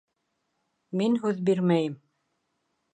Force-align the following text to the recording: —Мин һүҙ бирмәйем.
—Мин 1.01 1.19
һүҙ 1.27 1.45
бирмәйем. 1.51 1.97